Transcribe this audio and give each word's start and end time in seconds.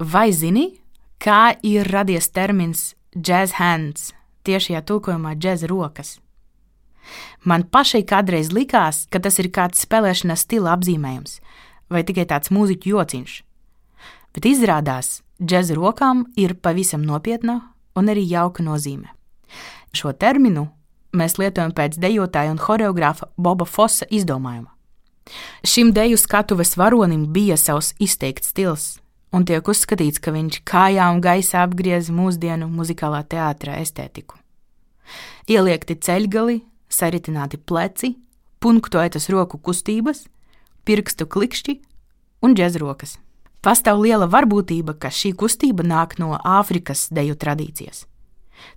Vai 0.00 0.30
zini, 0.32 0.78
kā 1.20 1.52
ir 1.60 1.84
radies 1.92 2.30
termins 2.32 2.94
jazz 3.12 3.58
hands, 3.58 4.14
tiešajā 4.48 4.80
tulkojumā 4.88 5.34
jazz 5.36 5.66
rokas? 5.68 6.14
Man 7.44 7.66
pašai 7.68 8.00
kādreiz 8.08 8.48
likās, 8.48 9.04
ka 9.12 9.20
tas 9.20 9.36
ir 9.42 9.50
kāds 9.52 9.84
spēlēšanas 9.84 10.46
stila 10.46 10.72
apzīmējums 10.72 11.34
vai 11.92 12.00
tikai 12.08 12.24
tāds 12.30 12.48
mūziķu 12.48 12.94
jociņš. 12.94 13.34
Bet 14.32 14.48
izrādās, 14.48 15.20
džēza 15.36 15.76
rokām 15.76 16.24
ir 16.32 16.56
pavisam 16.56 17.04
nopietna 17.04 17.58
un 17.92 18.08
arī 18.08 18.24
jauka 18.24 18.64
nozīme. 18.64 19.12
Šo 19.92 20.14
terminu 20.16 20.70
mēs 21.12 21.36
lietojam 21.36 21.76
pēc 21.76 22.00
dejotāja 22.00 22.54
un 22.54 22.62
choreogrāfa 22.62 23.28
Boba 23.36 23.68
Fossa 23.68 24.08
izdomājuma. 24.08 24.72
Šim 25.60 25.92
deju 25.92 26.16
skatuves 26.16 26.78
varonim 26.80 27.28
bija 27.34 27.60
savs 27.60 27.92
izteikts 28.00 28.54
stils, 28.54 28.96
un 29.32 29.46
tiek 29.46 29.66
uzskatīts, 29.66 30.20
ka 30.22 30.34
viņš 30.34 30.62
kājām 30.66 31.20
gaisā 31.24 31.64
apgriez 31.66 32.10
mūsdienu 32.14 32.68
muzikālā 32.70 33.22
teātra 33.30 33.78
estētiku. 33.82 34.38
Ieliekti 35.50 35.96
ceļgali, 35.98 36.60
saritināti 36.90 37.58
pleci, 37.58 38.14
punktuētas 38.62 39.30
roku 39.32 39.58
kustības, 39.58 40.26
pirkstu 40.84 41.26
klikšķi 41.26 41.80
un 42.44 42.54
džezrokas. 42.54 43.18
Pastāv 43.60 44.00
liela 44.00 44.24
varbūtība, 44.30 44.94
ka 44.96 45.10
šī 45.12 45.34
kustība 45.36 45.84
nāk 45.84 46.16
no 46.20 46.32
Āfrikas 46.38 47.08
deju 47.12 47.36
tradīcijas. 47.36 48.06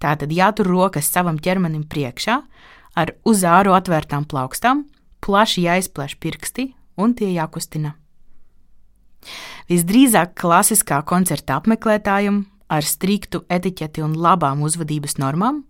Tātad 0.00 0.32
jātur 0.32 0.68
rokas 0.68 1.08
savam 1.12 1.36
ķermenim 1.40 1.84
priekšā, 1.88 2.38
ar 2.96 3.12
uz 3.28 3.44
āru 3.44 3.74
atvērtām 3.76 4.26
plaukstām, 4.28 4.86
plaši 5.20 5.66
jāizplēš 5.66 6.16
pirksti 6.20 6.70
un 6.96 7.14
tie 7.16 7.28
jākustina. 7.34 7.94
Visdrīzāk 9.70 10.32
klasiskā 10.34 10.96
koncerta 11.06 11.60
apmeklētājam 11.60 12.40
ar 12.74 12.82
striktu 12.82 13.44
etiķeti 13.46 14.02
un 14.02 14.16
labām 14.18 14.64
uzvedības 14.66 15.14
normām 15.22 15.60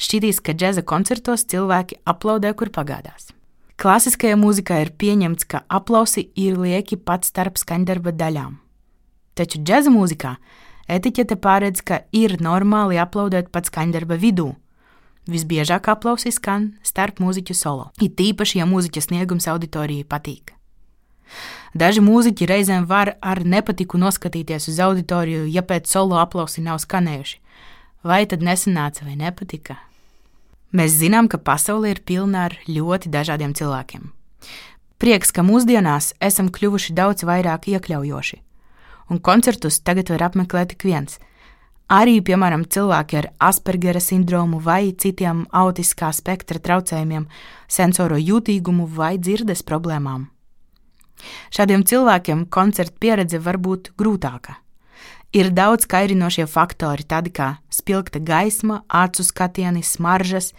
šķitīs, 0.00 0.40
ka 0.40 0.54
džēza 0.56 0.84
koncertos 0.88 1.44
cilvēki 1.52 1.98
aplaudē, 2.08 2.54
kur 2.56 2.72
pagādās. 2.72 3.34
Klasiskajā 3.76 4.38
mūzikā 4.40 4.78
ir 4.86 4.92
pieņemts, 4.96 5.44
ka 5.52 5.60
aplausi 5.68 6.30
ir 6.32 6.56
lieki 6.56 6.96
pat 6.96 7.28
starp 7.28 7.60
skaņdarba 7.60 8.14
daļām. 8.16 8.56
Taču 9.36 9.60
džēza 9.60 9.92
mūzikā 9.92 10.32
etiķete 10.96 11.36
pārēdz, 11.36 11.84
ka 11.84 12.00
ir 12.16 12.38
normāli 12.40 12.96
aplaudēt 12.96 13.52
pat 13.52 13.68
skaņdarba 13.68 14.16
vidū. 14.16 14.54
Visbiežāk 15.28 15.90
aplausi 15.92 16.32
skan 16.32 16.70
starp 16.80 17.20
mūziķu 17.20 17.52
solo, 17.52 17.90
it 18.00 18.16
īpaši, 18.16 18.62
ja 18.62 18.70
mūziķa 18.70 19.04
sniegums 19.10 19.50
auditorijai 19.52 20.08
patīk. 20.08 20.54
Daži 21.76 22.00
mūziķi 22.00 22.46
reizēm 22.48 22.84
var 22.88 23.16
ar 23.20 23.42
nepatiku 23.44 23.98
noskatīties 24.00 24.70
uz 24.70 24.78
auditoriju, 24.80 25.42
ja 25.52 25.60
pēc 25.60 25.90
solo 25.90 26.16
aplausi 26.16 26.62
nav 26.64 26.78
skanējuši. 26.80 27.40
Vai 28.06 28.22
tad 28.30 28.44
nesanāca 28.46 29.04
vai 29.04 29.16
nepatika? 29.20 29.76
Mēs 30.72 30.94
zinām, 30.96 31.28
ka 31.28 31.36
pasaule 31.36 31.90
ir 31.92 32.00
pilna 32.08 32.46
ar 32.48 32.54
ļoti 32.64 33.10
dažādiem 33.12 33.52
cilvēkiem. 33.58 34.06
Prieks, 34.96 35.32
ka 35.36 35.44
mūsdienās 35.44 36.14
esam 36.28 36.48
kļuvuši 36.54 36.94
daudz 36.96 37.26
vairāk 37.28 37.68
iekļaujoši, 37.74 38.38
un 39.12 39.20
koncertus 39.20 39.76
tagad 39.84 40.14
var 40.14 40.30
apmeklēt 40.30 40.72
ik 40.78 40.86
viens. 40.88 41.18
Arī, 41.92 42.22
piemēram, 42.24 42.64
cilvēki 42.72 43.18
ar 43.20 43.28
Aspergera 43.50 44.00
sindromu 44.00 44.62
vai 44.64 44.94
citiem 44.96 45.44
autiskā 45.52 46.08
spektra 46.16 46.62
traucējumiem, 46.62 47.28
sensoro 47.68 48.16
jūtīgumu 48.16 48.88
vai 48.96 49.18
dzirdes 49.20 49.62
problēmām. 49.66 50.30
Šādiem 51.54 51.84
cilvēkiem 51.86 52.46
koncerta 52.52 52.96
pieredze 53.00 53.40
var 53.42 53.58
būt 53.58 53.92
grūtāka. 53.98 54.60
Ir 55.36 55.50
daudz 55.52 55.88
kairinošie 55.90 56.46
faktori, 56.48 57.04
tādi 57.04 57.32
kā 57.34 57.56
spilgta 57.72 58.22
gaisma, 58.22 58.82
acu 58.88 59.24
skatieni, 59.26 59.82
smaržas 59.82 60.52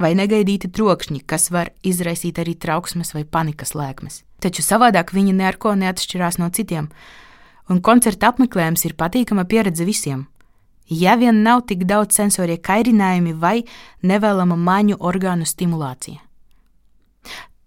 vai 0.00 0.14
negaidīti 0.16 0.70
trokšņi, 0.72 1.20
kas 1.28 1.50
var 1.54 1.70
izraisīt 1.86 2.40
arī 2.40 2.56
trauksmes 2.56 3.12
vai 3.14 3.22
panikas 3.24 3.76
lēkmes. 3.76 4.22
Taču 4.40 4.64
savādāk 4.64 5.12
viņi 5.12 5.36
neko 5.36 5.74
neatšķirās 5.76 6.40
no 6.40 6.48
citiem, 6.48 6.88
un 7.68 7.82
koncerta 7.84 8.32
apmeklējums 8.32 8.86
ir 8.88 8.96
patīkama 8.96 9.44
pieredze 9.44 9.84
visiem. 9.84 10.24
Ja 10.90 11.14
vien 11.20 11.44
nav 11.44 11.68
tik 11.70 11.84
daudz 11.86 12.16
sensorie 12.18 12.56
kairinājumi 12.58 13.36
vai 13.38 13.60
nevēlama 14.02 14.56
maņu 14.58 14.98
orgānu 14.98 15.46
stimulācija. 15.46 16.18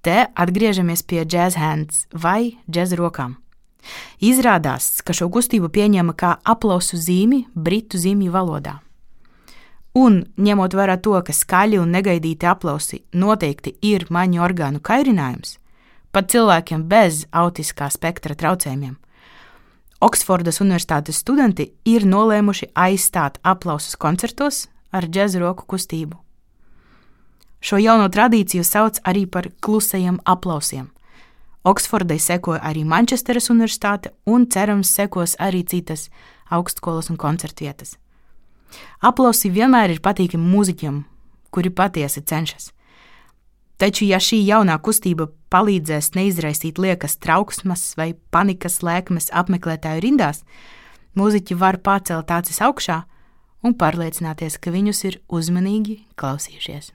Te 0.04 0.28
atgriežamies 0.36 1.04
pie 1.08 1.24
jazz 1.24 1.56
hands 1.56 2.06
vai 2.12 2.58
jazz 2.68 2.96
rokām. 3.00 3.38
Izrādās, 4.24 5.02
ka 5.04 5.16
šo 5.16 5.30
kustību 5.32 5.70
pieņēma 5.72 6.16
kā 6.16 6.38
aplausu 6.44 7.00
zīmi 7.00 7.46
britu 7.56 8.00
zīmju 8.00 8.32
valodā. 8.32 8.80
Un, 9.96 10.24
ņemot 10.36 10.74
vērā 10.74 10.98
to, 11.06 11.14
ka 11.24 11.36
skaļi 11.36 11.80
un 11.80 11.92
negaidīti 11.94 12.48
aplausi 12.50 13.04
noteikti 13.14 13.76
ir 13.86 14.08
maņu 14.10 14.42
orgānu 14.44 14.82
kairinājums, 14.82 15.58
pat 16.12 16.32
cilvēkiem 16.34 16.88
bez 16.90 17.26
autiskā 17.32 17.92
spektra 17.94 18.36
traucējumiem, 18.36 18.98
Oksfordas 20.04 20.60
Universitātes 20.60 21.22
studenti 21.24 21.70
ir 21.88 22.04
nolēmuši 22.04 22.74
aizstāt 22.76 23.38
aplausus 23.48 23.96
koncertos 23.96 24.66
ar 24.92 25.08
džēzu 25.08 25.40
roku 25.40 25.64
kustību. 25.64 26.18
Šo 27.64 27.80
jauno 27.80 28.10
tradīciju 28.12 28.64
sauc 28.68 29.00
arī 29.08 29.24
par 29.26 29.48
klusajiem 29.64 30.20
aplausiem. 30.28 30.90
Oksfordai 31.64 32.18
sekoja 32.20 32.60
arī 32.60 32.84
Manchesteras 32.84 33.48
Universitāte 33.54 34.12
un 34.28 34.50
cerams 34.52 34.90
sekos 34.92 35.38
arī 35.40 35.62
citas 35.64 36.10
augstskolas 36.52 37.08
un 37.10 37.18
koncertvietas. 37.18 37.96
Aplausi 39.00 39.52
vienmēr 39.54 39.94
ir 39.94 40.02
patīkami 40.04 40.44
mūziķiem, 40.44 40.98
kuri 41.56 41.72
patiesi 41.72 42.24
cenšas. 42.28 42.74
Taču, 43.80 44.04
ja 44.06 44.20
šī 44.20 44.42
jaunā 44.44 44.76
kustība 44.84 45.30
palīdzēs 45.54 46.12
neizraisīt 46.18 46.82
liekas 46.84 47.16
trauksmes 47.24 47.94
vai 48.00 48.12
panikas 48.32 48.82
lēkmes 48.84 49.32
apmeklētāju 49.32 50.04
rindās, 50.04 50.44
mūziķi 51.16 51.58
var 51.60 51.80
pacelt 51.80 52.32
acis 52.32 52.60
augšā 52.60 53.00
un 53.64 53.78
pārliecināties, 53.80 54.60
ka 54.60 54.76
viņus 54.76 55.04
ir 55.08 55.20
uzmanīgi 55.32 56.02
klausījušies. 56.20 56.92